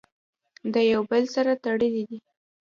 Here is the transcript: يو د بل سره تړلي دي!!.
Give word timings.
يو 0.91 1.01
د 1.05 1.07
بل 1.09 1.23
سره 1.35 1.51
تړلي 1.63 1.89
دي!!. 2.09 2.19